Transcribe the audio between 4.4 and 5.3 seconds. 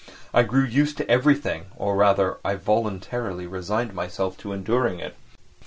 enduring it.